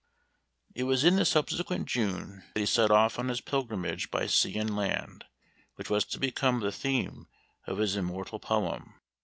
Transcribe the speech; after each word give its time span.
It 0.73 0.85
was 0.85 1.03
in 1.03 1.17
the 1.17 1.25
subsequent 1.25 1.85
June 1.87 2.41
that 2.55 2.59
he 2.59 2.65
set 2.65 2.89
off 2.89 3.19
on 3.19 3.27
his 3.27 3.39
pilgrimage 3.39 4.09
by 4.09 4.25
sea 4.25 4.55
and 4.57 4.75
land, 4.75 5.25
which 5.75 5.91
was 5.91 6.05
to 6.05 6.19
become 6.19 6.59
the 6.59 6.71
theme 6.71 7.27
of 7.67 7.77
his 7.77 7.95
immortal 7.95 8.39
poem. 8.39 8.95